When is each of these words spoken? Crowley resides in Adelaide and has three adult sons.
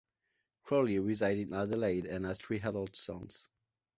Crowley 0.63 0.97
resides 0.97 1.39
in 1.41 1.53
Adelaide 1.53 2.07
and 2.07 2.25
has 2.25 2.39
three 2.39 2.59
adult 2.61 2.95
sons. 2.95 3.49